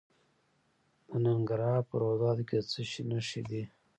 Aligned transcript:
د 1.07 1.09
ننګرهار 1.25 1.81
په 1.89 1.95
روداتو 2.03 2.43
کې 2.47 2.57
د 2.59 2.63
څه 2.71 2.81
شي 2.89 3.01
نښې 3.09 3.41
دي؟ 3.49 3.63